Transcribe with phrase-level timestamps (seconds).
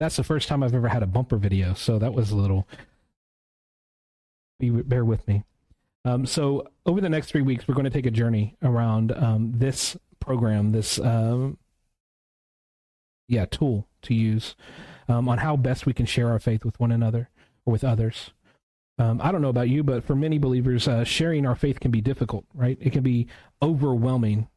[0.00, 2.66] That's the first time I've ever had a bumper video, so that was a little.
[4.58, 5.44] Be, bear with me.
[6.04, 9.52] Um, so over the next three weeks, we're going to take a journey around um,
[9.54, 11.58] this program, this um,
[13.28, 14.56] yeah tool to use
[15.08, 17.28] um, on how best we can share our faith with one another
[17.64, 18.30] or with others.
[18.98, 21.90] Um, I don't know about you, but for many believers, uh, sharing our faith can
[21.90, 22.76] be difficult, right?
[22.80, 23.28] It can be
[23.62, 24.48] overwhelming.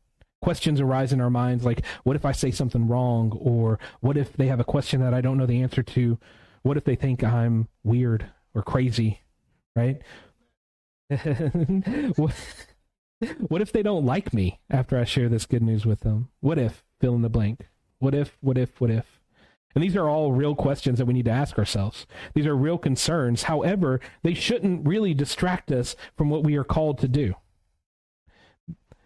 [0.43, 3.31] Questions arise in our minds like, what if I say something wrong?
[3.39, 6.19] Or what if they have a question that I don't know the answer to?
[6.63, 9.21] What if they think I'm weird or crazy,
[9.73, 10.01] right?
[12.17, 12.33] what,
[13.47, 16.27] what if they don't like me after I share this good news with them?
[16.41, 17.69] What if, fill in the blank?
[17.99, 19.21] What if, what if, what if?
[19.75, 22.05] And these are all real questions that we need to ask ourselves.
[22.33, 23.43] These are real concerns.
[23.43, 27.35] However, they shouldn't really distract us from what we are called to do.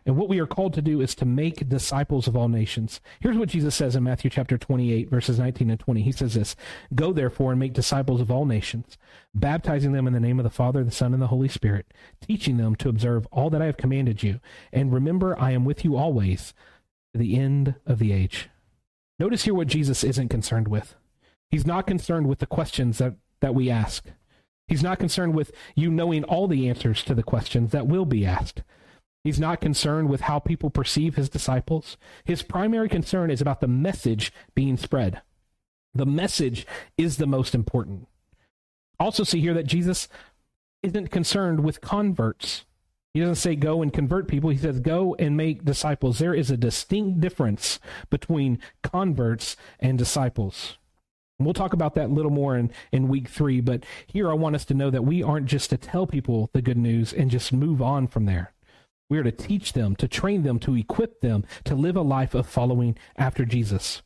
[0.07, 3.01] And what we are called to do is to make disciples of all nations.
[3.19, 6.01] Here's what Jesus says in Matthew chapter 28, verses 19 and 20.
[6.01, 6.55] He says this
[6.95, 8.97] Go therefore and make disciples of all nations,
[9.35, 12.55] baptizing them in the name of the Father, the Son, and the Holy Spirit, teaching
[12.55, 14.39] them to observe all that I have commanded you.
[14.71, 16.53] And remember, I am with you always
[17.11, 18.49] to the end of the age.
[19.19, 20.95] Notice here what Jesus isn't concerned with.
[21.51, 24.05] He's not concerned with the questions that, that we ask.
[24.69, 28.25] He's not concerned with you knowing all the answers to the questions that will be
[28.25, 28.63] asked.
[29.27, 31.97] He's not concerned with how people perceive his disciples.
[32.23, 35.21] His primary concern is about the message being spread.
[35.93, 36.65] The message
[36.97, 38.07] is the most important.
[39.01, 40.07] Also, see here that Jesus
[40.81, 42.63] isn't concerned with converts.
[43.13, 44.49] He doesn't say go and convert people.
[44.49, 46.19] He says go and make disciples.
[46.19, 50.77] There is a distinct difference between converts and disciples.
[51.37, 54.35] And we'll talk about that a little more in, in week three, but here I
[54.35, 57.29] want us to know that we aren't just to tell people the good news and
[57.29, 58.53] just move on from there.
[59.09, 62.33] We are to teach them, to train them, to equip them to live a life
[62.33, 64.01] of following after Jesus.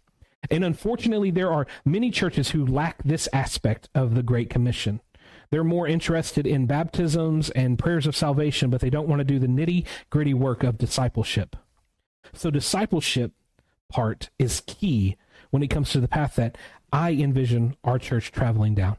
[0.50, 5.02] And unfortunately, there are many churches who lack this aspect of the Great Commission.
[5.50, 9.38] They're more interested in baptisms and prayers of salvation, but they don't want to do
[9.38, 11.56] the nitty gritty work of discipleship.
[12.34, 13.34] So, discipleship
[13.90, 15.18] part is key
[15.50, 16.58] when it comes to the path that
[16.94, 18.98] I envision our church traveling down.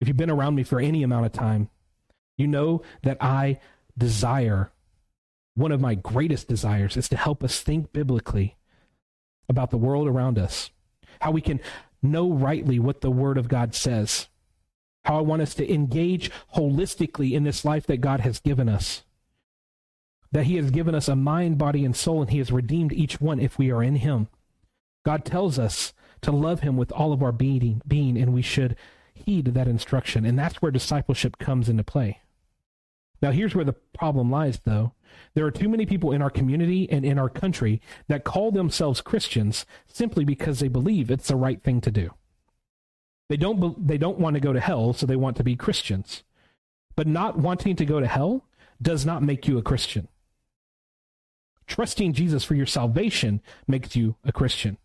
[0.00, 1.70] If you've been around me for any amount of time,
[2.36, 3.60] you know that I
[3.96, 4.70] desire
[5.54, 8.56] one of my greatest desires is to help us think biblically
[9.48, 10.70] about the world around us,
[11.20, 11.60] how we can
[12.02, 14.28] know rightly what the Word of God says,
[15.04, 19.02] how I want us to engage holistically in this life that God has given us.
[20.32, 23.20] That He has given us a mind, body, and soul, and He has redeemed each
[23.20, 24.28] one if we are in Him.
[25.04, 28.76] God tells us to love Him with all of our being, being and we should
[29.12, 30.24] heed that instruction.
[30.24, 32.20] And that's where discipleship comes into play.
[33.20, 34.92] Now, here's where the problem lies, though.
[35.34, 39.00] There are too many people in our community and in our country that call themselves
[39.00, 42.10] Christians simply because they believe it's the right thing to do.
[43.28, 46.24] They don't, they don't want to go to hell, so they want to be Christians.
[46.96, 48.44] But not wanting to go to hell
[48.82, 50.08] does not make you a Christian.
[51.66, 54.78] Trusting Jesus for your salvation makes you a Christian.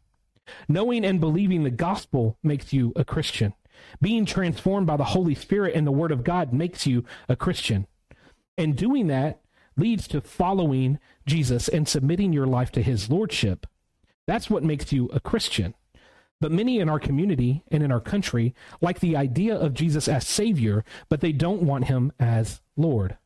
[0.68, 3.56] Knowing and believing the gospel makes you a Christian.
[4.00, 7.88] Being transformed by the Holy Spirit and the Word of God makes you a Christian.
[8.58, 9.42] And doing that
[9.78, 13.68] leads to following Jesus and submitting your life to his lordship.
[14.28, 15.76] That's what makes you a Christian.
[16.42, 20.28] But many in our community and in our country like the idea of Jesus as
[20.28, 23.18] Savior, but they don't want him as Lord.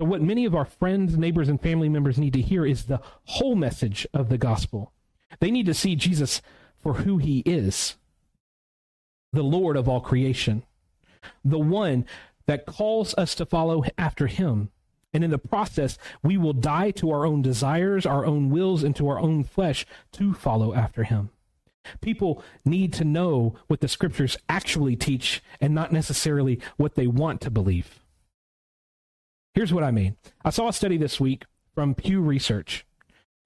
[0.00, 3.00] So, what many of our friends, neighbors, and family members need to hear is the
[3.24, 4.92] whole message of the gospel.
[5.40, 6.42] They need to see Jesus
[6.82, 7.96] for who he is
[9.32, 10.62] the Lord of all creation,
[11.44, 12.06] the one
[12.46, 14.70] that calls us to follow after him.
[15.12, 18.96] And in the process, we will die to our own desires, our own wills, and
[18.96, 21.30] to our own flesh to follow after him.
[22.00, 27.40] People need to know what the scriptures actually teach and not necessarily what they want
[27.42, 28.00] to believe.
[29.54, 31.44] Here's what I mean I saw a study this week
[31.74, 32.84] from Pew Research.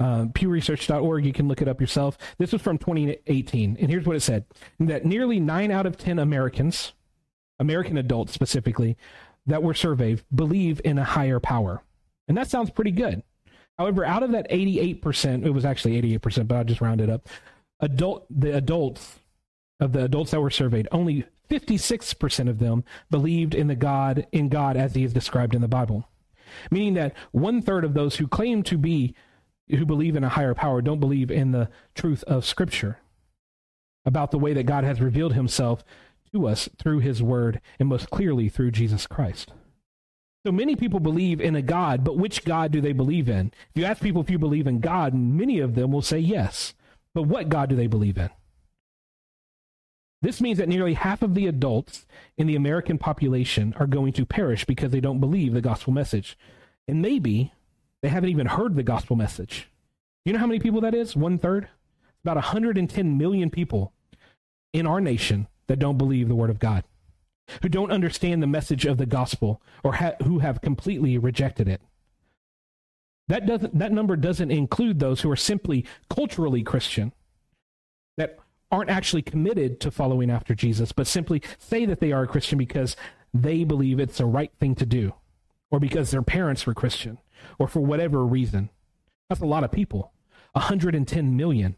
[0.01, 2.17] Uh, pewresearch.org, you can look it up yourself.
[2.39, 4.45] This was from 2018, and here's what it said
[4.79, 6.93] that nearly 9 out of 10 Americans,
[7.59, 8.97] American adults specifically,
[9.47, 11.83] that were surveyed believe in a higher power.
[12.29, 13.23] And that sounds pretty good.
[13.79, 17.29] However, out of that 88%, it was actually 88%, but I just rounded up.
[17.81, 19.21] Adult, the adults
[19.81, 24.49] of the adults that were surveyed, only 56% of them believed in the God, in
[24.49, 26.09] God as he is described in the Bible.
[26.71, 29.15] Meaning that one third of those who claim to be,
[29.71, 32.99] who believe in a higher power, don't believe in the truth of Scripture
[34.05, 35.85] about the way that God has revealed himself
[36.33, 39.53] to us through his word and most clearly through Jesus Christ.
[40.47, 43.53] So many people believe in a God, but which God do they believe in?
[43.71, 46.75] If you ask people if you believe in God, many of them will say yes.
[47.15, 48.31] But what God do they believe in?
[50.23, 54.27] This means that nearly half of the adults in the American population are going to
[54.27, 56.37] perish because they don't believe the gospel message.
[56.89, 57.53] And maybe
[58.03, 59.71] they haven't even heard the gospel message.
[60.25, 61.15] You know how many people that is?
[61.15, 61.69] One third?
[62.25, 63.93] About 110 million people
[64.73, 66.85] in our nation that don't believe the word of God,
[67.63, 71.81] who don't understand the message of the gospel, or ha- who have completely rejected it.
[73.29, 77.13] That doesn't that number doesn't include those who are simply culturally Christian,
[78.17, 78.39] that
[78.71, 82.59] aren't actually committed to following after Jesus, but simply say that they are a Christian
[82.59, 82.97] because
[83.33, 85.15] they believe it's the right thing to do,
[85.71, 87.19] or because their parents were Christian,
[87.59, 88.71] or for whatever reason.
[89.29, 90.13] That's a lot of people.
[90.53, 91.77] 110 million.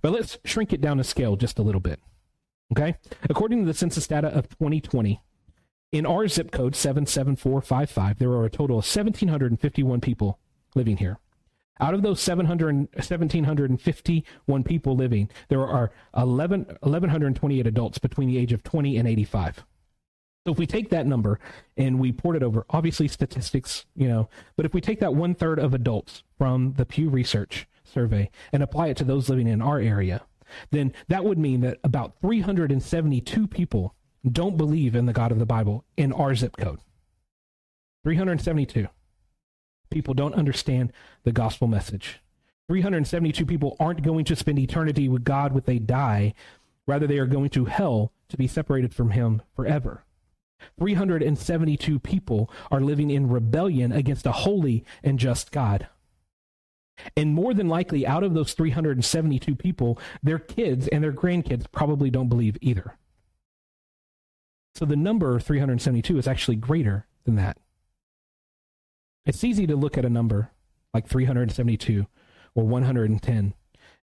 [0.00, 2.00] But let's shrink it down to scale just a little bit.
[2.72, 2.96] Okay?
[3.28, 5.22] According to the census data of 2020,
[5.92, 10.38] in our zip code 77455, there are a total of 1,751 people
[10.74, 11.18] living here.
[11.80, 18.52] Out of those 700, 1,751 people living, there are 11, 1,128 adults between the age
[18.52, 19.64] of 20 and 85.
[20.46, 21.38] So if we take that number
[21.76, 25.34] and we port it over, obviously statistics, you know, but if we take that one
[25.34, 29.62] third of adults from the Pew Research survey and apply it to those living in
[29.62, 30.22] our area,
[30.70, 33.94] then that would mean that about 372 people
[34.30, 36.80] don't believe in the God of the Bible in our zip code.
[38.04, 38.88] 372
[39.90, 42.20] people don't understand the gospel message.
[42.68, 46.34] 372 people aren't going to spend eternity with God when they die.
[46.86, 50.04] Rather, they are going to hell to be separated from Him forever.
[50.78, 55.88] 372 people are living in rebellion against a holy and just God.
[57.16, 62.10] And more than likely, out of those 372 people, their kids and their grandkids probably
[62.10, 62.96] don't believe either.
[64.74, 67.58] So the number 372 is actually greater than that.
[69.24, 70.50] It's easy to look at a number
[70.94, 72.06] like 372
[72.54, 73.54] or 110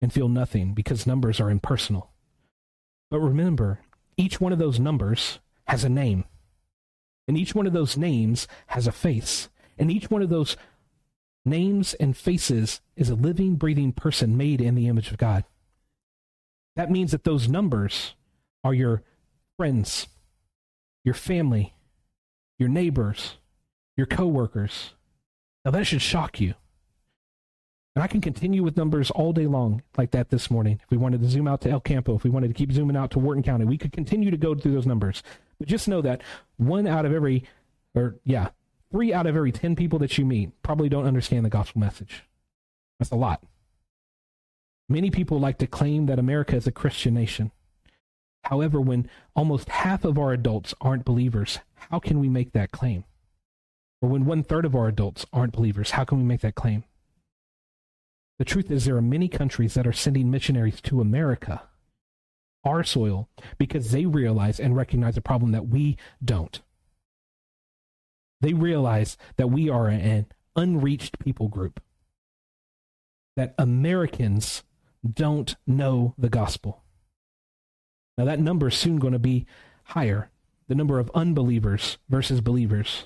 [0.02, 2.12] and feel nothing because numbers are impersonal.
[3.12, 3.80] But remember,
[4.18, 6.26] each one of those numbers has a name.
[7.28, 9.50] And each one of those names has a face.
[9.78, 10.58] And each one of those
[11.50, 15.44] names and faces is a living, breathing person made in the image of God.
[16.76, 18.14] That means that those numbers
[18.64, 19.04] are your
[19.58, 20.08] friends,
[21.04, 21.74] your family,
[22.58, 23.38] your neighbors,
[23.98, 24.94] your coworkers,
[25.66, 26.54] now that should shock you.
[27.96, 30.80] And I can continue with numbers all day long like that this morning.
[30.82, 32.96] If we wanted to zoom out to El Campo, if we wanted to keep zooming
[32.96, 35.22] out to Wharton County, we could continue to go through those numbers.
[35.58, 36.22] But just know that
[36.58, 37.44] one out of every,
[37.94, 38.50] or yeah,
[38.92, 42.24] three out of every 10 people that you meet probably don't understand the gospel message.
[43.00, 43.44] That's a lot.
[44.88, 47.52] Many people like to claim that America is a Christian nation.
[48.46, 53.04] However, when almost half of our adults aren't believers, how can we make that claim?
[54.02, 56.84] Or when one third of our adults aren't believers, how can we make that claim?
[58.40, 61.64] The truth is, there are many countries that are sending missionaries to America,
[62.64, 63.28] our soil,
[63.58, 66.62] because they realize and recognize a problem that we don't.
[68.42, 71.82] They realize that we are an unreached people group,
[73.36, 74.64] that Americans
[75.10, 76.84] don't know the gospel.
[78.18, 79.46] Now, that number is soon going to be
[79.84, 80.30] higher
[80.68, 83.06] the number of unbelievers versus believers.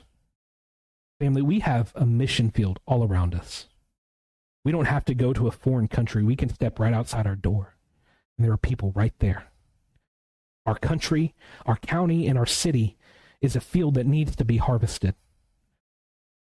[1.19, 3.68] Family, we have a mission field all around us.
[4.65, 6.24] We don't have to go to a foreign country.
[6.24, 7.75] We can step right outside our door,
[8.38, 9.45] and there are people right there.
[10.65, 11.34] Our country,
[11.65, 12.98] our county, and our city
[13.41, 15.15] is a field that needs to be harvested.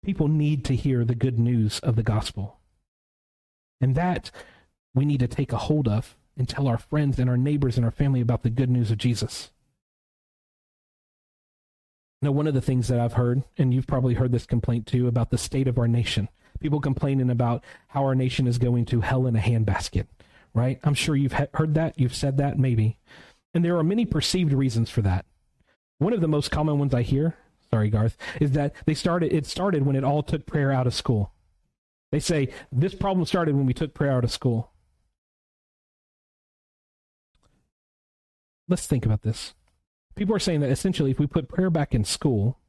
[0.07, 2.61] People need to hear the good news of the gospel.
[3.81, 4.31] And that
[4.95, 7.83] we need to take a hold of and tell our friends and our neighbors and
[7.83, 9.51] our family about the good news of Jesus.
[12.21, 15.09] Now, one of the things that I've heard, and you've probably heard this complaint too,
[15.09, 16.29] about the state of our nation.
[16.61, 20.05] People complaining about how our nation is going to hell in a handbasket,
[20.53, 20.79] right?
[20.85, 21.99] I'm sure you've heard that.
[21.99, 22.97] You've said that, maybe.
[23.53, 25.25] And there are many perceived reasons for that.
[25.97, 27.35] One of the most common ones I hear,
[27.71, 30.93] sorry, Garth, is that they started, it started when it all took prayer out of
[30.93, 31.31] school.
[32.12, 34.71] They say, this problem started when we took prayer out of school.
[38.69, 39.53] Let's think about this
[40.17, 42.59] people are saying that essentially if we put prayer back in school,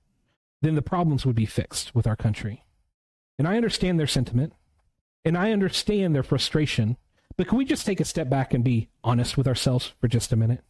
[0.62, 2.64] then the problems would be fixed with our country.
[3.38, 4.52] And I understand their sentiment,
[5.24, 6.96] and I understand their frustration,
[7.36, 10.32] but can we just take a step back and be honest with ourselves for just
[10.32, 10.62] a minute?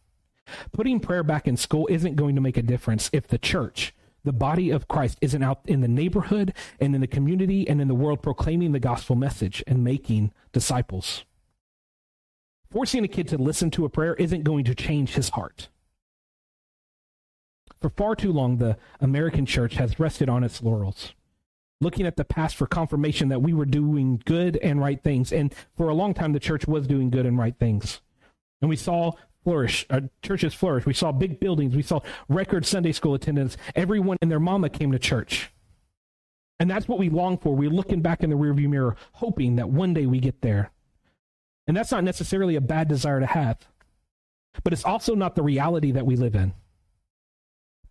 [0.71, 4.33] Putting prayer back in school isn't going to make a difference if the church, the
[4.33, 7.95] body of Christ, isn't out in the neighborhood and in the community and in the
[7.95, 11.25] world proclaiming the gospel message and making disciples.
[12.71, 15.69] Forcing a kid to listen to a prayer isn't going to change his heart.
[17.81, 21.13] For far too long, the American church has rested on its laurels,
[21.79, 25.31] looking at the past for confirmation that we were doing good and right things.
[25.31, 28.01] And for a long time, the church was doing good and right things.
[28.61, 30.85] And we saw flourish, uh, churches flourish.
[30.85, 31.75] We saw big buildings.
[31.75, 33.57] We saw record Sunday school attendance.
[33.75, 35.51] Everyone and their mama came to church.
[36.59, 37.55] And that's what we long for.
[37.55, 40.71] We're looking back in the rearview mirror, hoping that one day we get there.
[41.67, 43.67] And that's not necessarily a bad desire to have,
[44.63, 46.53] but it's also not the reality that we live in.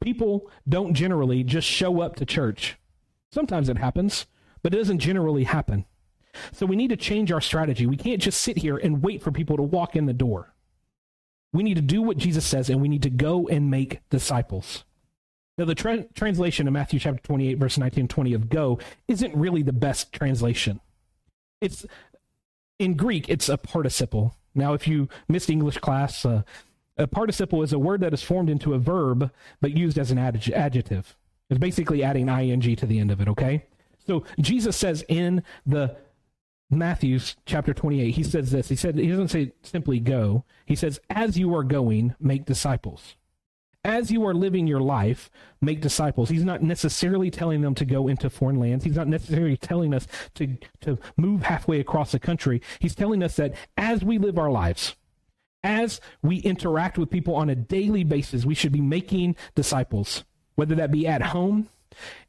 [0.00, 2.76] People don't generally just show up to church.
[3.32, 4.26] Sometimes it happens,
[4.62, 5.86] but it doesn't generally happen.
[6.52, 7.86] So we need to change our strategy.
[7.86, 10.52] We can't just sit here and wait for people to walk in the door.
[11.52, 14.84] We need to do what Jesus says, and we need to go and make disciples.
[15.56, 18.78] Now, the tra- translation of Matthew chapter 28, verse 19 and 20 of go
[19.08, 20.80] isn't really the best translation.
[21.60, 21.84] It's
[22.78, 24.36] in Greek, it's a participle.
[24.54, 26.42] Now, if you missed English class, uh,
[26.96, 30.18] a participle is a word that is formed into a verb but used as an
[30.18, 31.16] adjective.
[31.50, 33.64] It's basically adding ing to the end of it, okay?
[34.06, 35.96] So Jesus says in the
[36.70, 38.68] Matthew's chapter 28, he says this.
[38.68, 40.44] He said he doesn't say simply go.
[40.66, 43.16] He says as you are going, make disciples.
[43.84, 45.30] As you are living your life,
[45.62, 46.28] make disciples.
[46.28, 48.84] He's not necessarily telling them to go into foreign lands.
[48.84, 52.60] He's not necessarily telling us to, to move halfway across the country.
[52.80, 54.96] He's telling us that as we live our lives,
[55.62, 60.24] as we interact with people on a daily basis, we should be making disciples,
[60.56, 61.68] whether that be at home,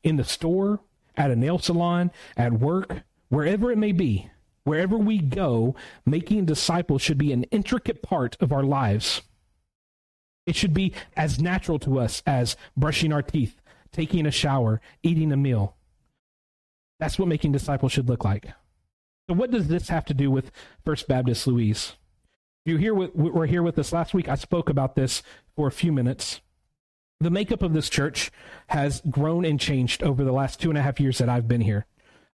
[0.04, 0.80] in the store,
[1.18, 4.30] at a nail salon, at work, wherever it may be,
[4.64, 9.22] wherever we go, making disciples should be an intricate part of our lives.
[10.46, 15.32] It should be as natural to us as brushing our teeth, taking a shower, eating
[15.32, 15.76] a meal.
[17.00, 18.48] That's what making disciples should look like.
[19.30, 20.52] So, what does this have to do with
[20.84, 21.94] First Baptist Louise?
[22.66, 24.28] You here with, were here with us last week.
[24.28, 25.24] I spoke about this
[25.56, 26.42] for a few minutes.
[27.20, 28.32] The makeup of this church
[28.68, 31.62] has grown and changed over the last two and a half years that I've been
[31.62, 31.86] here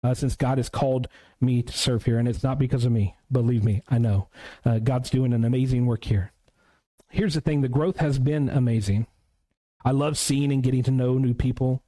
[0.06, 1.08] uh, since God has called
[1.42, 2.20] me to serve here.
[2.20, 3.16] And it's not because of me.
[3.32, 4.28] Believe me, I know.
[4.64, 6.32] Uh, God's doing an amazing work here.
[7.10, 9.08] Here's the thing the growth has been amazing.
[9.84, 11.82] I love seeing and getting to know new people.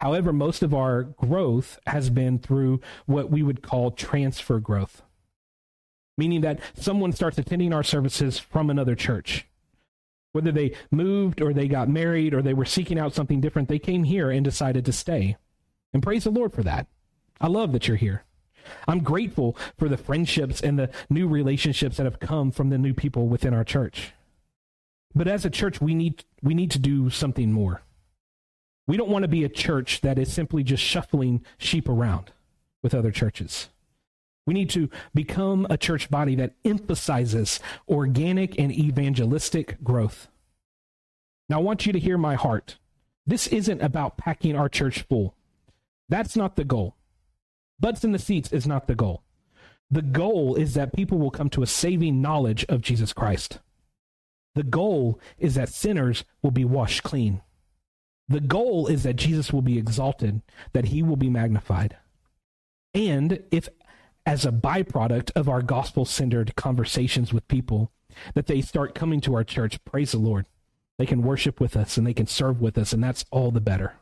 [0.00, 5.02] However, most of our growth has been through what we would call transfer growth,
[6.18, 9.46] meaning that someone starts attending our services from another church.
[10.32, 13.78] Whether they moved or they got married or they were seeking out something different, they
[13.78, 15.36] came here and decided to stay.
[15.92, 16.88] And praise the Lord for that.
[17.40, 18.24] I love that you're here.
[18.88, 22.94] I'm grateful for the friendships and the new relationships that have come from the new
[22.94, 24.12] people within our church.
[25.14, 27.82] But as a church, we need, we need to do something more.
[28.86, 32.32] We don't want to be a church that is simply just shuffling sheep around
[32.82, 33.68] with other churches.
[34.46, 40.28] We need to become a church body that emphasizes organic and evangelistic growth.
[41.48, 42.76] Now, I want you to hear my heart.
[43.26, 45.34] This isn't about packing our church full.
[46.10, 46.94] That's not the goal.
[47.80, 49.22] Butts in the seats is not the goal.
[49.90, 53.58] The goal is that people will come to a saving knowledge of Jesus Christ.
[54.54, 57.42] The goal is that sinners will be washed clean.
[58.28, 61.96] The goal is that Jesus will be exalted, that he will be magnified.
[62.94, 63.68] And if,
[64.24, 67.90] as a byproduct of our gospel centered conversations with people,
[68.34, 70.46] that they start coming to our church, praise the Lord.
[70.98, 73.60] They can worship with us and they can serve with us, and that's all the
[73.60, 73.94] better.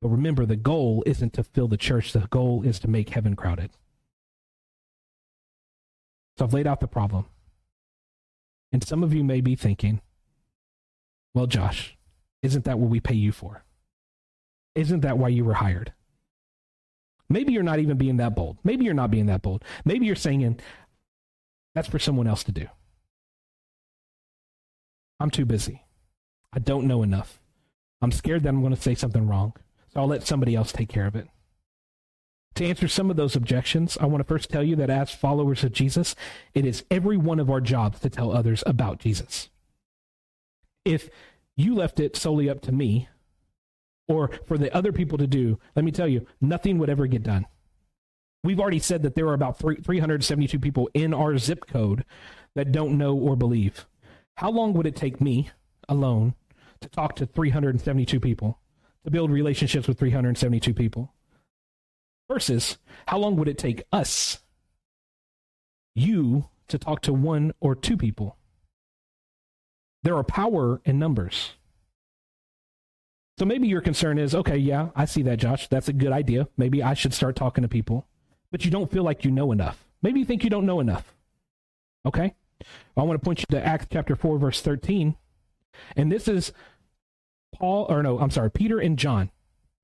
[0.00, 3.36] But remember, the goal isn't to fill the church, the goal is to make heaven
[3.36, 3.70] crowded.
[6.38, 7.26] So I've laid out the problem.
[8.72, 10.00] And some of you may be thinking,
[11.34, 11.96] well, Josh,
[12.42, 13.62] isn't that what we pay you for?
[14.74, 15.92] Isn't that why you were hired?
[17.28, 18.58] Maybe you're not even being that bold.
[18.64, 19.64] Maybe you're not being that bold.
[19.84, 20.60] Maybe you're saying,
[21.74, 22.66] that's for someone else to do.
[25.20, 25.84] I'm too busy.
[26.52, 27.38] I don't know enough.
[28.00, 29.52] I'm scared that I'm going to say something wrong.
[29.92, 31.26] So I'll let somebody else take care of it.
[32.56, 35.64] To answer some of those objections, I want to first tell you that as followers
[35.64, 36.14] of Jesus,
[36.52, 39.48] it is every one of our jobs to tell others about Jesus.
[40.84, 41.10] If
[41.56, 43.08] you left it solely up to me
[44.08, 47.22] or for the other people to do, let me tell you, nothing would ever get
[47.22, 47.46] done.
[48.42, 52.04] We've already said that there are about 372 people in our zip code
[52.54, 53.86] that don't know or believe.
[54.36, 55.50] How long would it take me
[55.88, 56.34] alone
[56.80, 58.59] to talk to 372 people?
[59.04, 61.12] To build relationships with 372 people.
[62.28, 64.40] Versus, how long would it take us,
[65.94, 68.36] you, to talk to one or two people?
[70.02, 71.52] There are power in numbers.
[73.38, 75.66] So maybe your concern is okay, yeah, I see that, Josh.
[75.68, 76.48] That's a good idea.
[76.56, 78.06] Maybe I should start talking to people.
[78.50, 79.86] But you don't feel like you know enough.
[80.02, 81.14] Maybe you think you don't know enough.
[82.04, 82.34] Okay?
[82.96, 85.16] I want to point you to Acts chapter 4, verse 13.
[85.96, 86.52] And this is
[87.54, 89.30] Paul, or no, I'm sorry, Peter and John.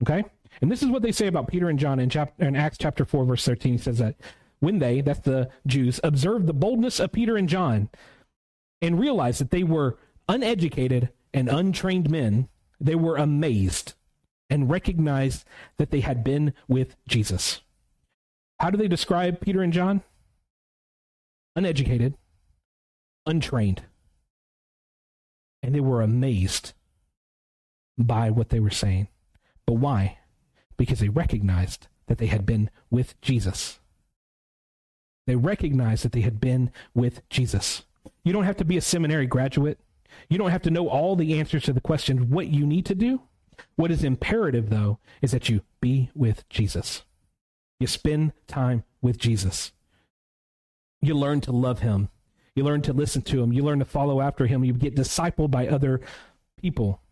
[0.02, 0.24] Okay?
[0.60, 3.04] And this is what they say about Peter and John in, chapter, in Acts chapter
[3.04, 3.72] 4, verse 13.
[3.72, 4.16] He says that
[4.60, 7.90] when they, that's the Jews, observed the boldness of Peter and John,
[8.80, 12.48] and realized that they were uneducated and untrained men,
[12.80, 13.94] they were amazed
[14.48, 15.44] and recognized
[15.76, 17.62] that they had been with Jesus.
[18.60, 20.02] How do they describe Peter and John?
[21.54, 22.14] Uneducated,
[23.26, 23.82] untrained.
[25.62, 26.72] And they were amazed
[27.98, 29.08] by what they were saying.
[29.66, 30.18] But why?
[30.76, 33.80] Because they recognized that they had been with Jesus.
[35.26, 37.84] They recognized that they had been with Jesus.
[38.24, 39.80] You don't have to be a seminary graduate.
[40.28, 42.30] You don't have to know all the answers to the question.
[42.30, 43.22] What you need to do,
[43.74, 47.02] what is imperative though, is that you be with Jesus.
[47.80, 49.72] You spend time with Jesus.
[51.02, 52.08] You learn to love him.
[52.54, 53.52] You learn to listen to him.
[53.52, 54.64] You learn to follow after him.
[54.64, 56.00] You get discipled by other
[56.60, 57.02] people.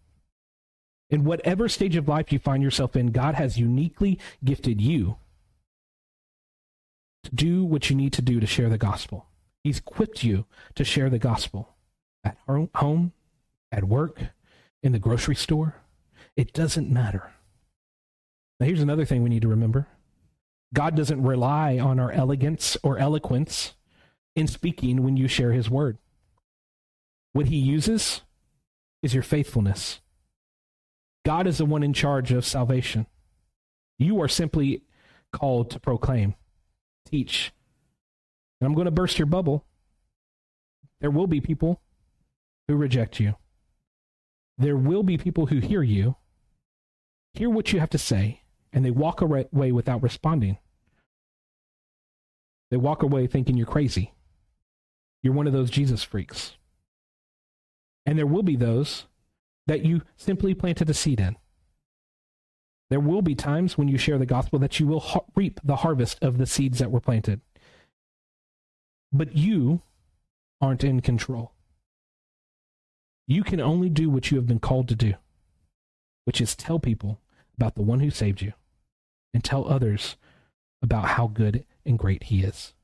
[1.15, 5.15] In whatever stage of life you find yourself in, God has uniquely gifted you
[7.23, 9.27] to do what you need to do to share the gospel.
[9.63, 10.45] He's equipped you
[10.75, 11.69] to share the gospel
[12.25, 13.13] at home,
[13.71, 14.23] at work,
[14.83, 15.77] in the grocery store.
[16.37, 17.31] It doesn't matter.
[18.59, 19.87] Now, here's another thing we need to remember
[20.73, 23.75] God doesn't rely on our elegance or eloquence
[24.35, 25.97] in speaking when you share his word.
[27.35, 28.23] What he uses
[29.01, 30.01] is your faithfulness.
[31.25, 33.07] God is the one in charge of salvation.
[33.99, 34.83] You are simply
[35.33, 36.35] called to proclaim,
[37.07, 37.53] teach.
[38.61, 39.65] And I'm going to burst your bubble.
[41.01, 41.81] There will be people
[42.69, 43.35] who reject you.
[44.59, 46.17] There will be people who hear you,
[47.33, 50.59] hear what you have to say, and they walk away without responding.
[52.71, 54.15] They walk away thinking you're crazy.
[55.23, 56.57] You're one of those Jesus freaks.
[58.07, 59.07] And there will be those
[59.67, 61.37] that you simply planted a seed in.
[62.91, 65.77] There will be times when you share the gospel that you will ha- reap the
[65.77, 67.41] harvest of the seeds that were planted.
[69.13, 69.83] But you
[70.61, 71.53] aren't in control.
[73.27, 75.15] You can only do what you have been called to do,
[76.25, 77.21] which is tell people
[77.57, 78.53] about the one who saved you
[79.33, 80.17] and tell others
[80.83, 82.75] about how good and great he is.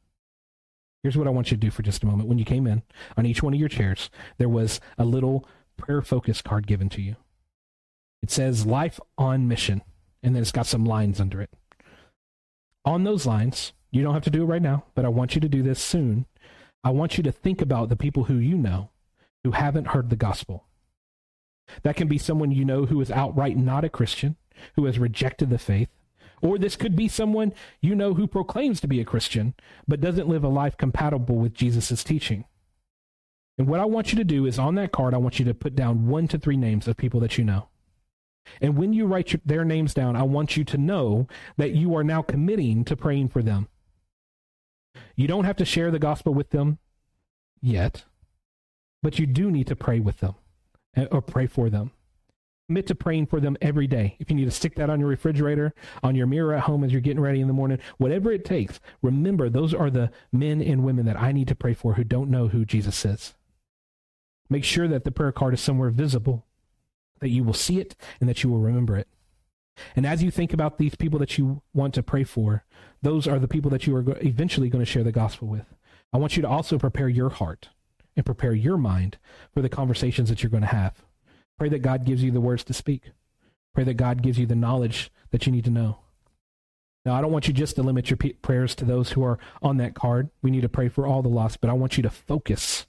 [1.03, 2.29] Here's what I want you to do for just a moment.
[2.29, 2.83] When you came in,
[3.17, 5.47] on each one of your chairs, there was a little
[5.81, 7.17] prayer focus card given to you.
[8.23, 9.83] It says Life on Mission,
[10.23, 11.51] and then it's got some lines under it.
[12.85, 15.41] On those lines, you don't have to do it right now, but I want you
[15.41, 16.27] to do this soon.
[16.85, 18.91] I want you to think about the people who you know
[19.45, 20.67] who haven't heard the gospel.
[21.83, 24.37] That can be someone you know who is outright not a Christian,
[24.77, 25.89] who has rejected the faith.
[26.43, 29.55] Or this could be someone you know who proclaims to be a Christian,
[29.87, 32.45] but doesn't live a life compatible with Jesus' teaching.
[33.59, 35.55] And what I want you to do is on that card, I want you to
[35.55, 37.69] put down one to three names of people that you know.
[38.61, 41.95] And when you write your, their names down, I want you to know that you
[41.95, 43.69] are now committing to praying for them.
[45.15, 46.79] You don't have to share the gospel with them
[47.61, 48.05] yet,
[49.03, 50.35] but you do need to pray with them
[50.97, 51.93] eh, or pray for them.
[52.69, 54.17] Commit to praying for them every day.
[54.21, 56.93] If you need to stick that on your refrigerator, on your mirror at home as
[56.93, 60.85] you're getting ready in the morning, whatever it takes, remember those are the men and
[60.85, 63.35] women that I need to pray for who don't know who Jesus is.
[64.51, 66.45] Make sure that the prayer card is somewhere visible,
[67.21, 69.09] that you will see it and that you will remember it.
[69.97, 72.65] And as you think about these people that you want to pray for,
[73.01, 75.65] those are the people that you are eventually going to share the gospel with.
[76.13, 77.69] I want you to also prepare your heart
[78.17, 79.19] and prepare your mind
[79.55, 81.03] for the conversations that you're going to have.
[81.57, 83.13] Pray that God gives you the words to speak.
[83.73, 85.99] Pray that God gives you the knowledge that you need to know.
[87.05, 89.79] Now, I don't want you just to limit your prayers to those who are on
[89.79, 90.31] that card.
[90.43, 92.87] We need to pray for all the lost, but I want you to focus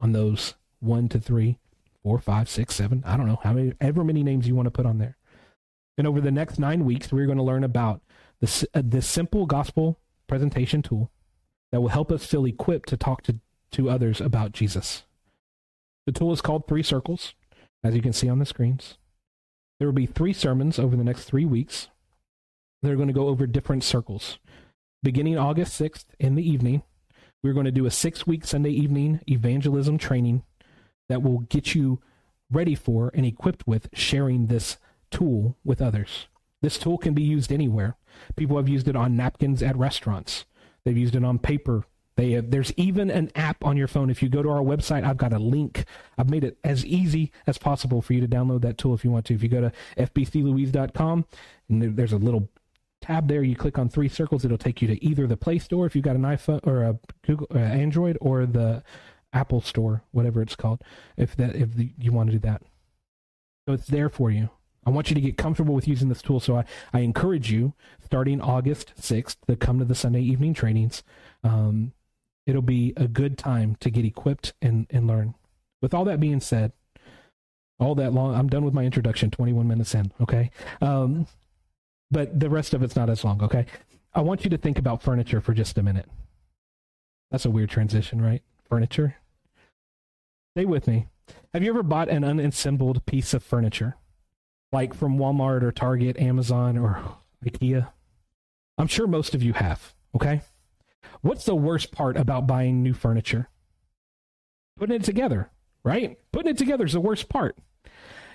[0.00, 1.58] on those one to three,
[2.02, 3.02] four, five, six, seven.
[3.06, 5.16] I don't know how many, ever many names you want to put on there.
[5.96, 8.02] And over the next nine weeks, we're going to learn about
[8.40, 11.10] this, uh, this simple gospel presentation tool
[11.70, 13.40] that will help us feel equipped to talk to,
[13.72, 15.04] to others about Jesus.
[16.06, 17.34] The tool is called Three Circles,
[17.82, 18.98] as you can see on the screens.
[19.78, 21.88] There will be three sermons over the next three weeks.
[22.82, 24.38] They're going to go over different circles.
[25.02, 26.82] Beginning August 6th in the evening,
[27.42, 30.44] we're going to do a six week Sunday evening evangelism training
[31.08, 32.00] that will get you
[32.50, 34.78] ready for and equipped with sharing this
[35.10, 36.26] tool with others.
[36.62, 37.96] This tool can be used anywhere.
[38.36, 40.44] People have used it on napkins at restaurants.
[40.84, 41.84] They've used it on paper.
[42.16, 44.08] They have, there's even an app on your phone.
[44.08, 45.84] If you go to our website, I've got a link.
[46.16, 49.10] I've made it as easy as possible for you to download that tool if you
[49.10, 49.34] want to.
[49.34, 51.24] If you go to fbclouise.com,
[51.68, 52.48] and there's a little
[53.02, 53.42] tab there.
[53.42, 54.44] You click on three circles.
[54.44, 56.98] It'll take you to either the Play Store if you've got an iPhone or a
[57.26, 58.82] Google uh, Android, or the
[59.34, 60.80] Apple Store, whatever it's called,
[61.16, 62.62] if that if the, you want to do that.
[63.68, 64.50] So it's there for you.
[64.86, 66.40] I want you to get comfortable with using this tool.
[66.40, 67.72] So I, I encourage you,
[68.04, 71.02] starting August 6th, to come to the Sunday evening trainings.
[71.42, 71.92] Um,
[72.46, 75.34] it'll be a good time to get equipped and, and learn.
[75.80, 76.72] With all that being said,
[77.78, 80.50] all that long, I'm done with my introduction, 21 minutes in, okay?
[80.80, 81.26] Um,
[82.10, 83.66] but the rest of it's not as long, okay?
[84.14, 86.08] I want you to think about furniture for just a minute.
[87.30, 88.42] That's a weird transition, right?
[88.68, 89.16] Furniture.
[90.56, 91.08] Stay with me.
[91.52, 93.96] Have you ever bought an unassembled piece of furniture?
[94.70, 97.02] Like from Walmart or Target, Amazon, or
[97.44, 97.88] IKEA?
[98.78, 100.42] I'm sure most of you have, okay?
[101.22, 103.48] What's the worst part about buying new furniture?
[104.76, 105.50] Putting it together,
[105.82, 106.20] right?
[106.30, 107.58] Putting it together is the worst part.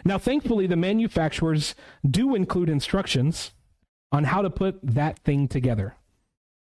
[0.03, 1.73] Now, thankfully, the manufacturers
[2.05, 3.51] do include instructions
[4.11, 5.95] on how to put that thing together.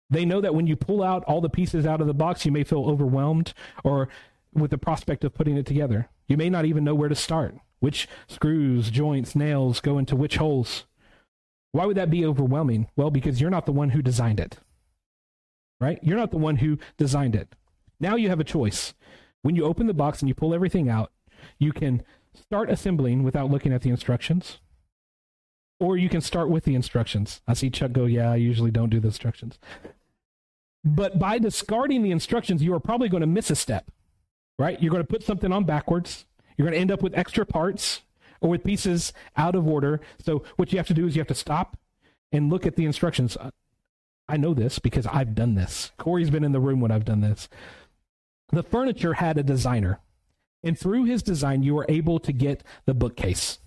[0.09, 2.53] They know that when you pull out all the pieces out of the box, you
[2.53, 3.53] may feel overwhelmed
[3.85, 4.09] or
[4.55, 6.09] with the prospect of putting it together.
[6.29, 7.57] You may not even know where to start.
[7.81, 10.85] Which screws, joints, nails go into which holes?
[11.73, 12.89] Why would that be overwhelming?
[12.97, 14.59] Well, because you're not the one who designed it.
[15.81, 15.99] Right?
[16.03, 17.49] You're not the one who designed it.
[17.99, 18.95] Now you have a choice.
[19.43, 21.11] When you open the box and you pull everything out,
[21.59, 22.03] you can
[22.35, 24.59] start assembling without looking at the instructions,
[25.81, 27.43] or you can start with the instructions.
[27.49, 29.59] I see Chuck go, Yeah, I usually don't do the instructions.
[30.85, 33.91] But by discarding the instructions, you are probably going to miss a step,
[34.63, 34.81] right?
[34.81, 36.25] You're going to put something on backwards.
[36.57, 38.03] You're going to end up with extra parts
[38.41, 40.01] or with pieces out of order.
[40.25, 41.77] So what you have to do is you have to stop
[42.31, 43.37] and look at the instructions.
[43.37, 43.51] Uh,
[44.29, 45.91] I know this because I've done this.
[45.99, 47.49] Corey's been in the room when I've done this.
[48.53, 49.99] The furniture had a designer,
[50.63, 53.59] and through his design, you were able to get the bookcase,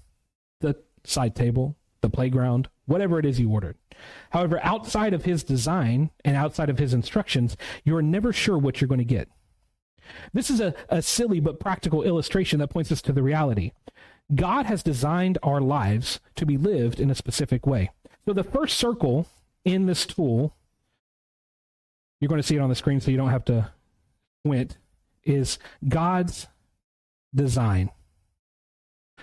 [0.62, 3.78] the side table, the playground, whatever it is you ordered.
[4.30, 8.88] However, outside of his design and outside of his instructions, you're never sure what you're
[8.88, 9.28] going to get.
[10.34, 13.72] This is a, a silly but practical illustration that points us to the reality.
[14.34, 17.92] God has designed our lives to be lived in a specific way.
[18.26, 19.28] So the first circle
[19.64, 20.56] in this tool,
[22.20, 23.72] you're going to see it on the screen so you don't have to
[24.44, 24.78] squint,
[25.24, 26.48] is God's
[27.34, 27.92] design.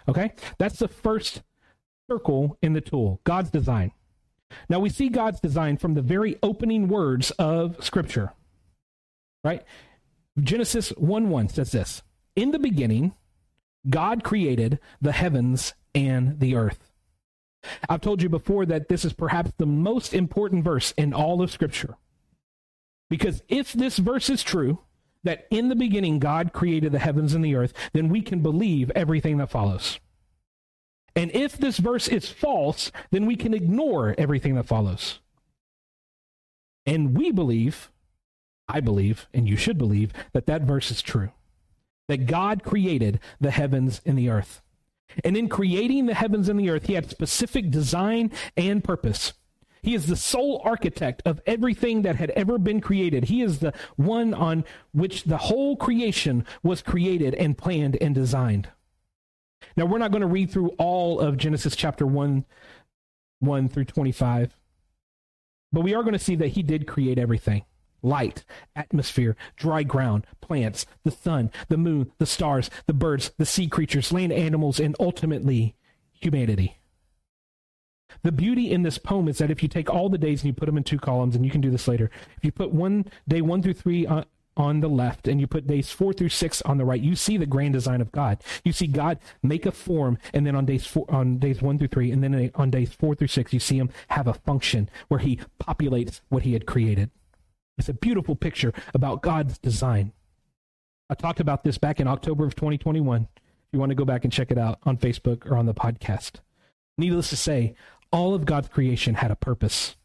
[0.08, 0.32] Okay?
[0.58, 1.42] That's the first
[2.10, 3.92] circle in the tool, God's design.
[4.68, 8.32] Now we see God's design from the very opening words of Scripture.
[9.42, 9.64] Right?
[10.40, 12.02] Genesis 1 1 says this
[12.36, 13.14] In the beginning,
[13.88, 16.92] God created the heavens and the earth.
[17.88, 21.50] I've told you before that this is perhaps the most important verse in all of
[21.50, 21.96] Scripture.
[23.08, 24.78] Because if this verse is true,
[25.24, 28.90] that in the beginning God created the heavens and the earth, then we can believe
[28.94, 30.00] everything that follows.
[31.14, 35.20] And if this verse is false, then we can ignore everything that follows.
[36.86, 37.90] And we believe,
[38.72, 41.30] I believe, and you should believe, that that verse is true.
[42.08, 44.62] That God created the heavens and the earth.
[45.22, 49.34] And in creating the heavens and the earth, he had specific design and purpose.
[49.82, 53.24] He is the sole architect of everything that had ever been created.
[53.24, 58.68] He is the one on which the whole creation was created and planned and designed.
[59.76, 62.44] Now, we're not going to read through all of Genesis chapter 1,
[63.40, 64.56] 1 through 25,
[65.72, 67.64] but we are going to see that he did create everything
[68.02, 68.44] light,
[68.76, 74.12] atmosphere, dry ground, plants, the sun, the moon, the stars, the birds, the sea creatures,
[74.12, 75.74] land animals, and ultimately
[76.12, 76.76] humanity.
[78.22, 80.52] The beauty in this poem is that if you take all the days and you
[80.52, 83.06] put them in two columns, and you can do this later, if you put one
[83.26, 86.60] day one through three on, on the left and you put days four through six
[86.62, 88.42] on the right, you see the grand design of God.
[88.64, 91.88] You see God make a form, and then on days four, on days one through
[91.88, 95.20] three, and then on days four through six, you see Him have a function where
[95.20, 97.10] He populates what He had created.
[97.78, 100.12] It's a beautiful picture about God's design.
[101.08, 103.28] I talked about this back in October of 2021.
[103.32, 103.38] If
[103.72, 106.36] you want to go back and check it out on Facebook or on the podcast.
[106.98, 107.74] Needless to say,
[108.12, 109.96] all of God's creation had a purpose,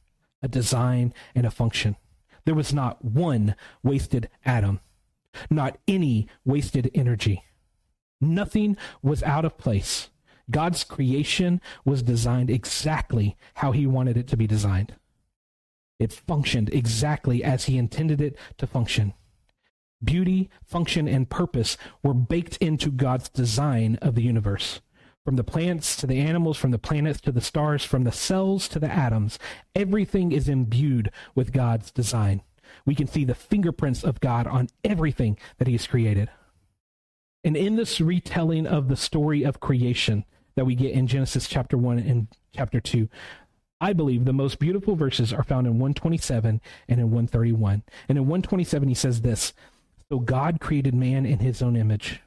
[0.41, 1.97] a design, and a function.
[2.45, 4.80] There was not one wasted atom,
[5.49, 7.43] not any wasted energy.
[8.21, 10.10] Nothing was out of place.
[10.49, 14.95] God's creation was designed exactly how he wanted it to be designed.
[15.99, 19.13] It functioned exactly as he intended it to function.
[20.03, 24.81] Beauty, function, and purpose were baked into God's design of the universe.
[25.25, 28.69] From the plants to the animals, from the planets to the stars, from the cells
[28.69, 29.39] to the atoms,
[29.75, 32.43] everything is imbued with God's design.
[32.86, 36.29] We can see the fingerprints of God on everything that He has created.
[37.43, 41.77] And in this retelling of the story of creation that we get in Genesis chapter
[41.77, 43.10] 1 and chapter 2,
[43.80, 47.84] I believe the most beautiful verses are found in 127 and in 131.
[48.10, 49.54] And in 127, he says this
[50.12, 52.22] So God created man in his own image.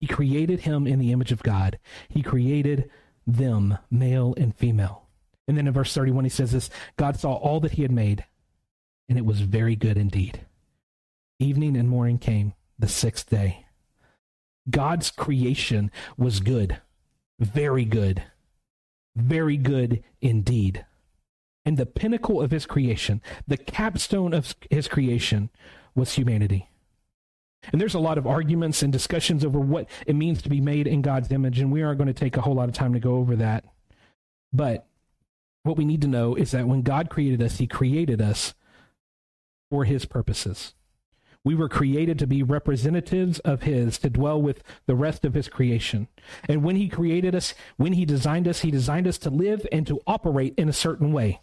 [0.00, 1.78] He created him in the image of God.
[2.08, 2.90] He created
[3.26, 5.06] them, male and female.
[5.46, 8.24] And then in verse 31, he says this God saw all that he had made,
[9.08, 10.40] and it was very good indeed.
[11.38, 13.66] Evening and morning came the sixth day.
[14.70, 16.80] God's creation was good,
[17.38, 18.22] very good,
[19.16, 20.84] very good indeed.
[21.64, 25.50] And the pinnacle of his creation, the capstone of his creation,
[25.94, 26.70] was humanity.
[27.70, 30.86] And there's a lot of arguments and discussions over what it means to be made
[30.86, 33.00] in God's image, and we aren't going to take a whole lot of time to
[33.00, 33.64] go over that.
[34.52, 34.86] But
[35.62, 38.54] what we need to know is that when God created us, he created us
[39.70, 40.74] for his purposes.
[41.42, 45.48] We were created to be representatives of His, to dwell with the rest of His
[45.48, 46.08] creation.
[46.48, 49.86] And when He created us, when He designed us, He designed us to live and
[49.86, 51.40] to operate in a certain way.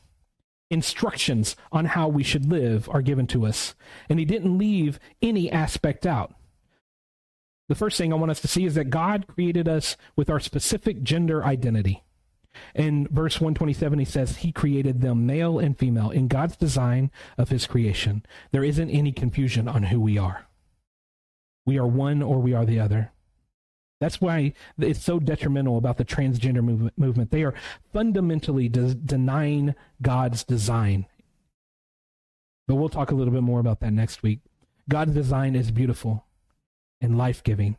[0.70, 3.74] Instructions on how we should live are given to us.
[4.08, 6.36] And He didn't leave any aspect out.
[7.70, 10.40] The first thing I want us to see is that God created us with our
[10.40, 12.04] specific gender identity.
[12.76, 17.50] In verse 127, he says, He created them male and female in God's design of
[17.50, 18.26] His creation.
[18.52, 20.48] There isn't any confusion on who we are.
[21.66, 23.12] We are one or we are the other.
[24.00, 27.32] That's why it's so detrimental about the transgender movement.
[27.32, 27.56] They are
[27.92, 31.08] fundamentally de- denying God's design.
[32.68, 34.40] But we'll talk a little bit more about that next week.
[34.88, 36.26] God's design is beautiful
[37.02, 37.78] and life giving.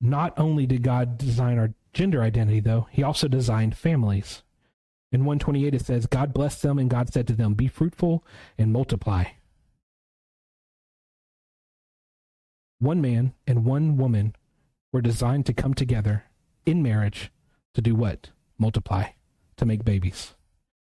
[0.00, 4.42] Not only did God design our gender identity, though, he also designed families.
[5.10, 8.22] In 128, it says, God blessed them, and God said to them, Be fruitful
[8.58, 9.24] and multiply.
[12.78, 14.36] One man and one woman
[14.92, 16.24] were designed to come together
[16.66, 17.32] in marriage
[17.72, 18.28] to do what?
[18.58, 19.12] Multiply,
[19.56, 20.34] to make babies,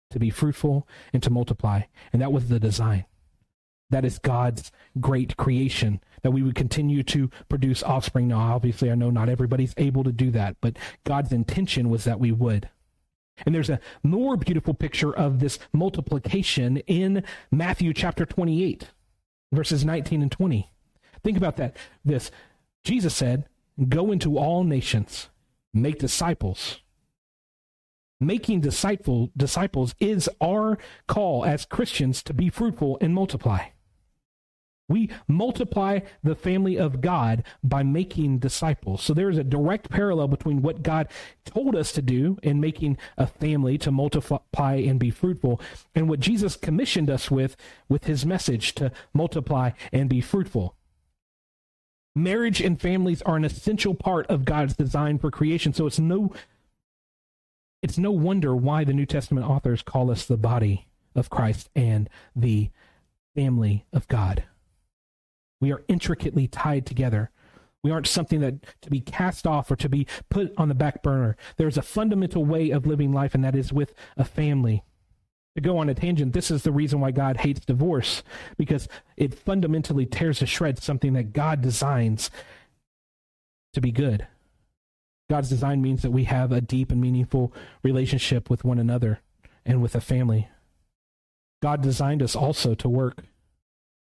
[0.10, 1.84] to be fruitful and to multiply.
[2.12, 3.06] And that was the design.
[3.90, 8.28] That is God's great creation, that we would continue to produce offspring.
[8.28, 12.20] Now, obviously, I know not everybody's able to do that, but God's intention was that
[12.20, 12.70] we would.
[13.46, 18.90] And there's a more beautiful picture of this multiplication in Matthew chapter 28,
[19.52, 20.72] verses 19 and 20.
[21.24, 21.76] Think about that.
[22.04, 22.32] This
[22.84, 23.46] Jesus said,
[23.90, 25.30] Go into all nations,
[25.74, 26.82] make disciples.
[28.22, 33.66] Making disciple, disciples is our call as Christians to be fruitful and multiply.
[34.88, 39.02] We multiply the family of God by making disciples.
[39.02, 41.08] So there is a direct parallel between what God
[41.44, 45.60] told us to do in making a family to multiply and be fruitful
[45.96, 47.58] and what Jesus commissioned us with
[47.90, 50.76] with his message to multiply and be fruitful.
[52.16, 55.74] Marriage and families are an essential part of God's design for creation.
[55.74, 56.32] So it's no
[57.82, 62.10] it's no wonder why the New Testament authors call us the body of Christ and
[62.36, 62.70] the
[63.36, 64.44] family of God.
[65.62, 67.32] We are intricately tied together.
[67.84, 71.04] We aren't something that to be cast off or to be put on the back
[71.04, 71.38] burner.
[71.58, 74.84] There's a fundamental way of living life, and that is with a family.
[75.56, 78.24] To go on a tangent, this is the reason why God hates divorce,
[78.58, 82.30] because it fundamentally tears to shreds something that God designs
[83.74, 84.28] to be good.
[85.30, 89.22] God's design means that we have a deep and meaningful relationship with one another
[89.66, 90.50] and with a family.
[91.62, 93.24] God designed us also to work.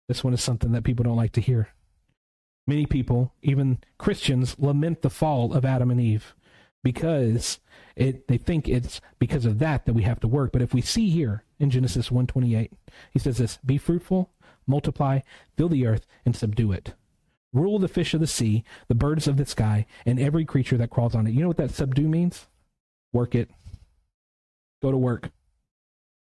[0.08, 1.68] This one is something that people don't like to hear.
[2.66, 6.34] Many people, even Christians, lament the fall of Adam and Eve
[6.82, 7.58] because
[7.96, 10.52] it, they think it's because of that that we have to work.
[10.52, 12.72] But if we see here in Genesis 1:28,
[13.10, 14.30] he says this, "Be fruitful,
[14.66, 15.20] multiply,
[15.56, 16.94] fill the earth and subdue it.
[17.52, 20.90] Rule the fish of the sea, the birds of the sky, and every creature that
[20.90, 22.46] crawls on it." You know what that subdue means?
[23.12, 23.50] Work it.
[24.82, 25.30] Go to work.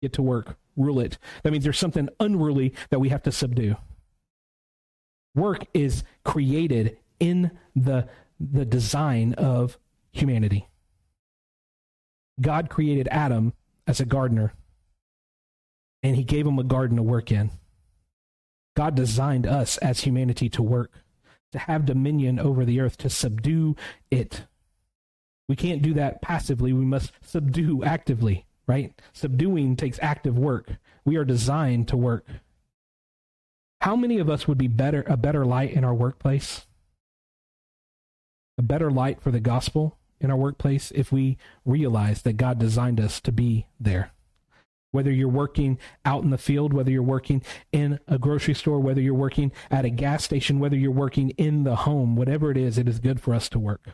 [0.00, 1.18] Get to work rule it.
[1.42, 3.76] That means there's something unruly that we have to subdue.
[5.34, 8.08] Work is created in the,
[8.38, 9.78] the design of
[10.12, 10.68] humanity.
[12.40, 13.52] God created Adam
[13.86, 14.52] as a gardener,
[16.02, 17.50] and he gave him a garden to work in.
[18.76, 20.92] God designed us as humanity to work,
[21.52, 23.76] to have dominion over the earth, to subdue
[24.10, 24.44] it.
[25.48, 26.72] We can't do that passively.
[26.72, 29.00] We must subdue actively right?
[29.12, 30.72] Subduing takes active work.
[31.04, 32.26] We are designed to work.
[33.80, 36.66] How many of us would be better a better light in our workplace?
[38.58, 43.00] A better light for the gospel in our workplace if we realize that God designed
[43.00, 44.12] us to be there.
[44.92, 49.00] Whether you're working out in the field, whether you're working in a grocery store, whether
[49.00, 52.78] you're working at a gas station, whether you're working in the home, whatever it is,
[52.78, 53.88] it is good for us to work.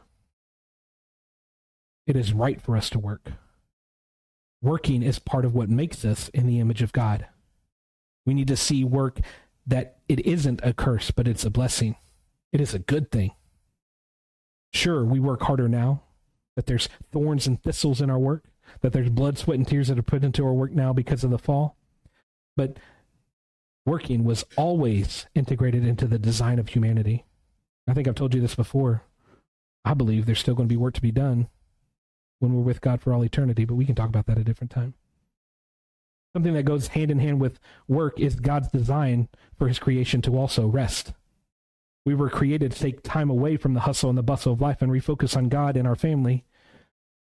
[2.06, 3.32] It is right for us to work.
[4.60, 7.26] Working is part of what makes us in the image of God.
[8.26, 9.20] We need to see work
[9.66, 11.96] that it isn't a curse, but it's a blessing.
[12.52, 13.32] It is a good thing.
[14.72, 16.02] Sure, we work harder now,
[16.56, 18.44] that there's thorns and thistles in our work,
[18.80, 21.30] that there's blood, sweat, and tears that are put into our work now because of
[21.30, 21.76] the fall.
[22.56, 22.78] But
[23.88, 27.24] Working was always integrated into the design of humanity.
[27.88, 29.02] I think I've told you this before.
[29.82, 31.48] I believe there's still going to be work to be done
[32.38, 34.70] when we're with God for all eternity, but we can talk about that a different
[34.70, 34.94] time.
[36.34, 40.36] Something that goes hand in hand with work is God's design for his creation to
[40.36, 41.12] also rest.
[42.04, 44.82] We were created to take time away from the hustle and the bustle of life
[44.82, 46.44] and refocus on God and our family.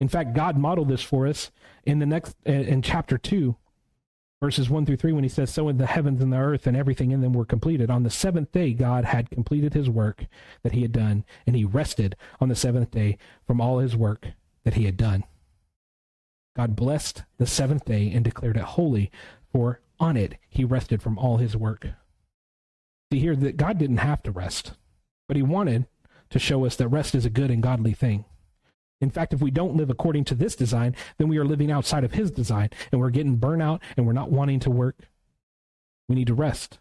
[0.01, 1.51] In fact, God modeled this for us
[1.85, 3.57] in the next in chapter 2
[4.43, 6.77] verses 1 through 3 when he says so in the heavens and the earth and
[6.77, 10.27] everything in them were completed on the seventh day god had completed his work
[10.63, 14.29] that he had done and he rested on the seventh day from all his work
[14.67, 15.25] that he had done
[16.57, 19.11] god blessed the seventh day and declared it holy
[19.53, 21.87] for on it he rested from all his work
[23.13, 24.73] see here that god didn't have to rest
[25.29, 25.87] but he wanted
[26.29, 28.25] to show us that rest is a good and godly thing
[29.01, 32.05] in fact, if we don't live according to this design, then we are living outside
[32.05, 35.09] of his design and we're getting burnout and we're not wanting to work.
[36.09, 36.79] We need to rest.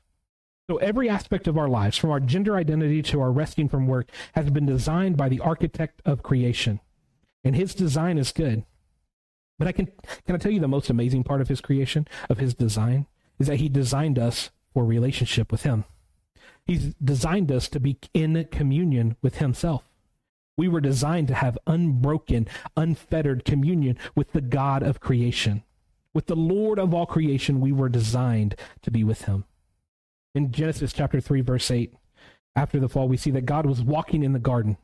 [0.69, 4.09] So every aspect of our lives, from our gender identity to our resting from work,
[4.33, 6.79] has been designed by the architect of creation.
[7.45, 8.65] And his design is good.
[9.58, 9.86] But I can
[10.25, 13.05] can I tell you the most amazing part of his creation, of his design,
[13.39, 15.86] is that he designed us for relationship with him.
[16.65, 19.84] He's designed us to be in communion with himself.
[20.58, 25.63] We were designed to have unbroken, unfettered communion with the God of creation.
[26.13, 29.45] With the Lord of all creation, we were designed to be with him.
[30.34, 31.93] In Genesis chapter 3, verse 8,
[32.55, 34.77] after the fall, we see that God was walking in the garden.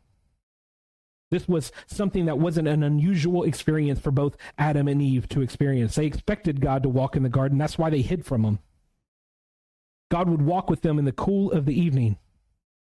[1.31, 5.95] This was something that wasn't an unusual experience for both Adam and Eve to experience.
[5.95, 7.57] They expected God to walk in the garden.
[7.57, 8.59] That's why they hid from him.
[10.11, 12.17] God would walk with them in the cool of the evening.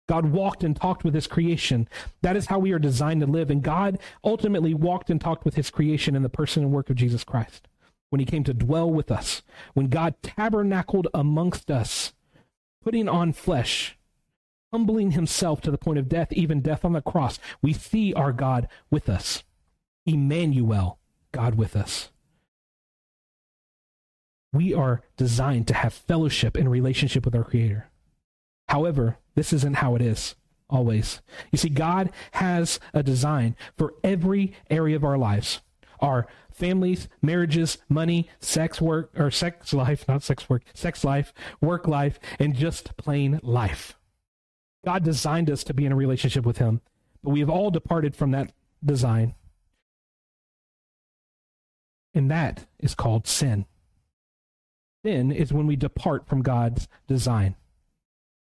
[0.07, 1.87] God walked and talked with his creation.
[2.21, 3.49] That is how we are designed to live.
[3.49, 6.97] And God ultimately walked and talked with his creation in the person and work of
[6.97, 7.67] Jesus Christ.
[8.09, 9.41] When he came to dwell with us,
[9.73, 12.13] when God tabernacled amongst us,
[12.83, 13.97] putting on flesh,
[14.71, 18.31] humbling himself to the point of death, even death on the cross, we see our
[18.31, 19.43] God with us.
[20.05, 20.99] Emmanuel,
[21.31, 22.09] God with us.
[24.53, 27.89] We are designed to have fellowship and relationship with our Creator.
[28.69, 30.35] However, this isn't how it is
[30.69, 31.21] always.
[31.51, 35.61] You see, God has a design for every area of our lives
[36.01, 41.87] our families, marriages, money, sex work, or sex life, not sex work, sex life, work
[41.87, 43.94] life, and just plain life.
[44.85, 46.81] God designed us to be in a relationship with Him,
[47.23, 48.51] but we have all departed from that
[48.83, 49.33] design.
[52.13, 53.65] And that is called sin.
[55.03, 57.55] Sin is when we depart from God's design.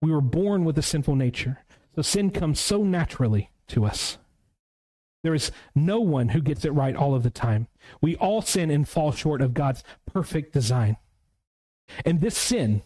[0.00, 1.58] We were born with a sinful nature.
[1.94, 4.18] So sin comes so naturally to us.
[5.22, 7.68] There is no one who gets it right all of the time.
[8.00, 10.96] We all sin and fall short of God's perfect design.
[12.04, 12.82] And this sin,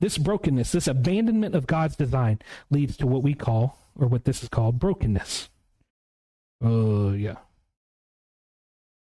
[0.00, 4.42] this brokenness, this abandonment of God's design leads to what we call, or what this
[4.42, 5.50] is called, brokenness.
[6.62, 7.36] Oh, yeah.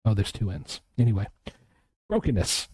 [0.05, 0.81] Oh, there's two ends.
[0.99, 1.27] Anyway,
[2.09, 2.68] brokenness.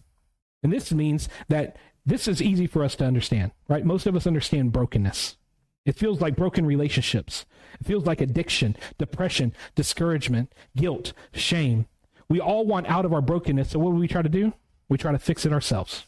[0.63, 3.85] And this means that this is easy for us to understand, right?
[3.85, 5.37] Most of us understand brokenness.
[5.85, 7.45] It feels like broken relationships.
[7.79, 11.87] It feels like addiction, depression, discouragement, guilt, shame.
[12.29, 13.71] We all want out of our brokenness.
[13.71, 14.53] So what do we try to do?
[14.89, 16.05] We try to fix it ourselves.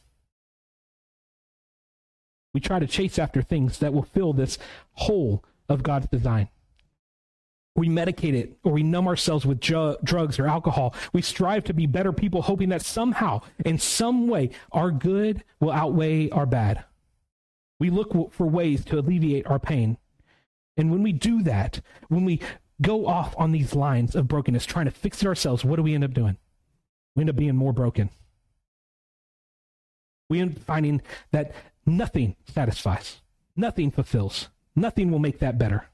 [2.54, 4.58] We try to chase after things that will fill this
[4.94, 6.50] hole of God's design
[7.76, 10.94] we medicate it or we numb ourselves with ju- drugs or alcohol.
[11.12, 15.72] We strive to be better people, hoping that somehow, in some way, our good will
[15.72, 16.84] outweigh our bad.
[17.80, 19.98] We look for ways to alleviate our pain.
[20.78, 22.40] And when we do that, when we
[22.82, 25.96] go off on these lines of brokenness, trying to fix it ourselves, what do we
[25.96, 26.38] end up doing?
[27.16, 28.10] We end up being more broken.
[30.30, 31.54] We end up finding that
[31.86, 33.22] nothing satisfies,
[33.56, 35.86] nothing fulfills, nothing will make that better.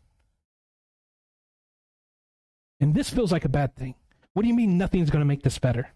[2.80, 3.95] And this feels like a bad thing.
[4.34, 5.89] What do you mean nothing's going to make this better?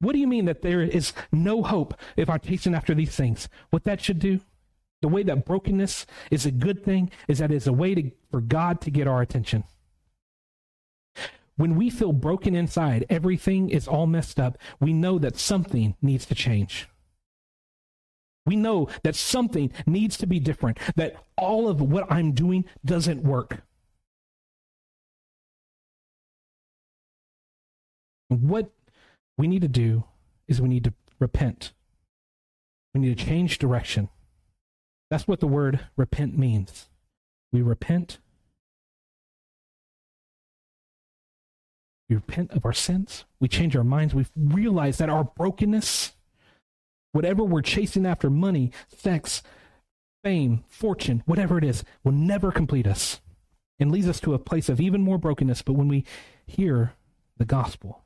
[0.00, 3.48] What do you mean that there is no hope if I'm chasing after these things?
[3.70, 4.40] What that should do,
[5.02, 8.40] the way that brokenness is a good thing, is that it's a way to, for
[8.40, 9.64] God to get our attention.
[11.56, 16.26] When we feel broken inside, everything is all messed up, we know that something needs
[16.26, 16.88] to change.
[18.46, 23.22] We know that something needs to be different, that all of what I'm doing doesn't
[23.22, 23.62] work.
[28.28, 28.70] What
[29.38, 30.04] we need to do
[30.46, 31.72] is we need to repent.
[32.92, 34.08] We need to change direction.
[35.10, 36.88] That's what the word repent means.
[37.52, 38.18] We repent.
[42.08, 43.24] We repent of our sins.
[43.40, 44.14] We change our minds.
[44.14, 46.12] We realize that our brokenness,
[47.14, 49.40] whatever we're chasing after money, sex,
[50.24, 53.20] fame, fortune, whatever it is, will never complete us
[53.78, 55.62] and leads us to a place of even more brokenness.
[55.62, 56.04] But when we
[56.44, 56.94] hear
[57.36, 58.02] the gospel,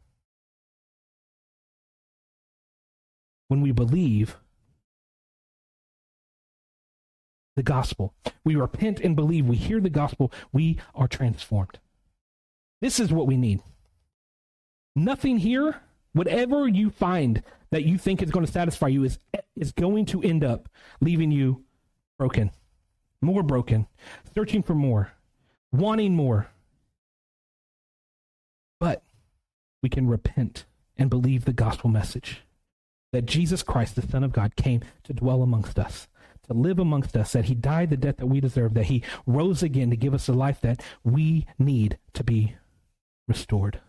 [3.48, 4.36] when we believe
[7.56, 8.12] the gospel,
[8.44, 11.78] we repent and believe, we hear the gospel, we are transformed.
[12.82, 13.62] This is what we need.
[14.94, 15.80] Nothing here,
[16.12, 19.18] whatever you find that you think is going to satisfy you, is,
[19.56, 20.68] is going to end up
[21.00, 21.64] leaving you
[22.18, 22.50] broken,
[23.20, 23.86] more broken,
[24.34, 25.12] searching for more,
[25.72, 26.48] wanting more.
[28.80, 29.02] But
[29.82, 30.64] we can repent
[30.96, 32.42] and believe the gospel message
[33.12, 36.08] that Jesus Christ, the Son of God, came to dwell amongst us,
[36.46, 39.62] to live amongst us, that he died the death that we deserve, that he rose
[39.62, 42.54] again to give us the life that we need to be
[43.26, 43.80] restored.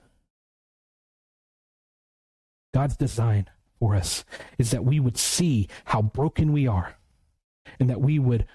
[2.73, 3.49] God's design
[3.79, 4.25] for us
[4.57, 6.97] is that we would see how broken we are
[7.79, 8.45] and that we would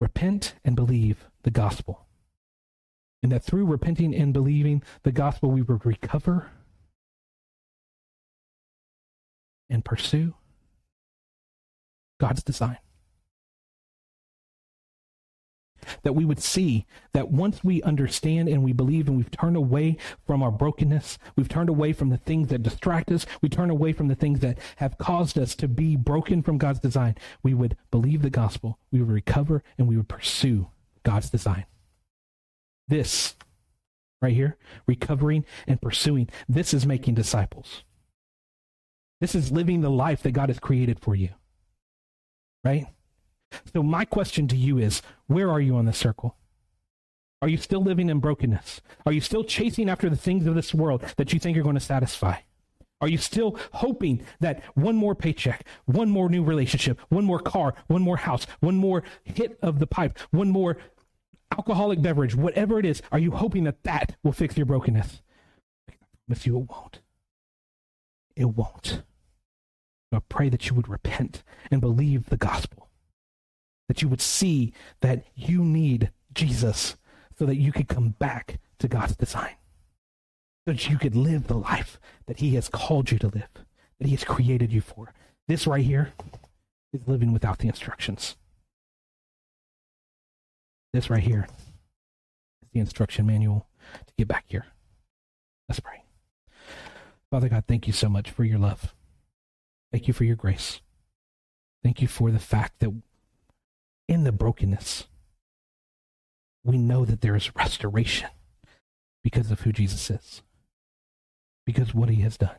[0.00, 2.06] repent and believe the gospel.
[3.22, 6.50] And that through repenting and believing the gospel, we would recover
[9.70, 10.34] and pursue
[12.20, 12.78] God's design.
[16.02, 19.96] That we would see that once we understand and we believe and we've turned away
[20.26, 23.92] from our brokenness, we've turned away from the things that distract us, we turn away
[23.92, 27.76] from the things that have caused us to be broken from God's design, we would
[27.90, 30.68] believe the gospel, we would recover, and we would pursue
[31.02, 31.66] God's design.
[32.88, 33.34] This,
[34.20, 37.84] right here, recovering and pursuing, this is making disciples.
[39.20, 41.30] This is living the life that God has created for you.
[42.64, 42.86] Right?
[43.72, 46.36] So, my question to you is where are you on the circle?
[47.40, 48.80] Are you still living in brokenness?
[49.04, 51.74] Are you still chasing after the things of this world that you think are going
[51.74, 52.36] to satisfy?
[53.00, 57.74] Are you still hoping that one more paycheck, one more new relationship, one more car,
[57.88, 60.78] one more house, one more hit of the pipe, one more
[61.50, 65.20] alcoholic beverage, whatever it is, are you hoping that that will fix your brokenness?
[65.90, 65.94] I
[66.26, 67.00] promise you it won't.
[68.36, 69.02] It won't.
[70.12, 71.42] I pray that you would repent
[71.72, 72.88] and believe the gospel
[73.92, 74.72] that you would see
[75.02, 76.96] that you need Jesus
[77.38, 79.56] so that you could come back to God's design.
[80.66, 83.50] So that you could live the life that He has called you to live,
[83.98, 85.12] that He has created you for.
[85.46, 86.14] This right here
[86.94, 88.36] is living without the instructions.
[90.94, 91.46] This right here
[92.62, 93.66] is the instruction manual
[94.06, 94.64] to get back here.
[95.68, 96.02] Let's pray.
[97.30, 98.94] Father God, thank you so much for your love.
[99.92, 100.80] Thank you for your grace.
[101.84, 102.94] Thank you for the fact that
[104.08, 105.06] in the brokenness,
[106.64, 108.28] we know that there is restoration
[109.22, 110.42] because of who Jesus is,
[111.66, 112.56] because what he has done.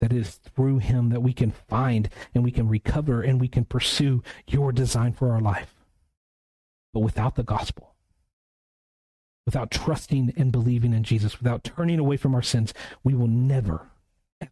[0.00, 3.48] That it is through him that we can find and we can recover and we
[3.48, 5.74] can pursue your design for our life.
[6.92, 7.94] But without the gospel,
[9.46, 13.88] without trusting and believing in Jesus, without turning away from our sins, we will never,
[14.40, 14.50] ever,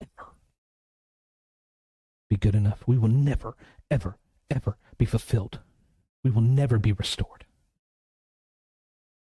[0.00, 0.30] ever
[2.28, 2.82] be good enough.
[2.86, 3.54] We will never,
[3.90, 4.16] ever,
[4.50, 5.60] ever be fulfilled.
[6.24, 7.44] We will never be restored.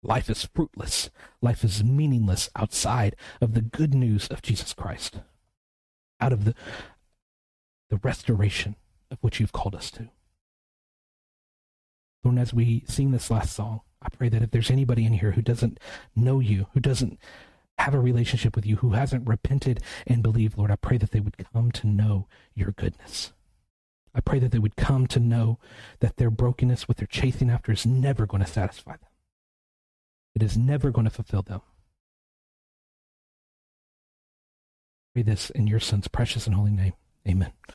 [0.03, 1.11] Life is fruitless.
[1.41, 5.21] Life is meaningless outside of the good news of Jesus Christ,
[6.21, 6.55] out of the,
[7.89, 8.75] the restoration
[9.11, 10.09] of which you've called us to.
[12.25, 15.33] Lord, as we sing this last song, I pray that if there's anybody in here
[15.33, 15.79] who doesn't
[16.17, 17.19] know you, who doesn't
[17.79, 21.21] have a relationship with you, who hasn't repented and believed, Lord, I pray that they
[21.21, 23.33] would come to know your goodness.
[24.15, 25.59] I pray that they would come to know
[26.01, 29.09] that their brokenness, what they're chasing after, is never going to satisfy them.
[30.35, 31.63] It is never going to fulfill them.
[35.15, 36.95] Pray this in your son's precious and holy name.
[37.27, 37.53] Amen.